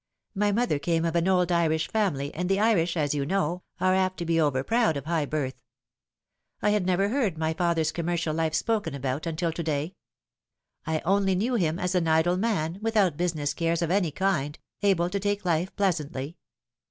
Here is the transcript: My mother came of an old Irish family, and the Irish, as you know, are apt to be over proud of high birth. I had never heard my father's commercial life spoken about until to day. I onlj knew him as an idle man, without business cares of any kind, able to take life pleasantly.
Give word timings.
My 0.33 0.51
mother 0.51 0.79
came 0.79 1.05
of 1.05 1.15
an 1.15 1.27
old 1.27 1.51
Irish 1.51 1.87
family, 1.87 2.33
and 2.33 2.49
the 2.49 2.59
Irish, 2.59 2.97
as 2.97 3.13
you 3.13 3.23
know, 3.23 3.61
are 3.79 3.93
apt 3.93 4.17
to 4.17 4.25
be 4.25 4.41
over 4.41 4.63
proud 4.63 4.97
of 4.97 5.05
high 5.05 5.27
birth. 5.27 5.61
I 6.59 6.71
had 6.71 6.87
never 6.87 7.09
heard 7.09 7.37
my 7.37 7.53
father's 7.53 7.91
commercial 7.91 8.33
life 8.33 8.55
spoken 8.55 8.95
about 8.95 9.27
until 9.27 9.51
to 9.53 9.61
day. 9.61 9.93
I 10.87 11.01
onlj 11.05 11.37
knew 11.37 11.53
him 11.53 11.77
as 11.77 11.93
an 11.93 12.07
idle 12.07 12.37
man, 12.37 12.79
without 12.81 13.15
business 13.15 13.53
cares 13.53 13.83
of 13.83 13.91
any 13.91 14.09
kind, 14.09 14.57
able 14.81 15.07
to 15.11 15.19
take 15.19 15.45
life 15.45 15.75
pleasantly. 15.75 16.35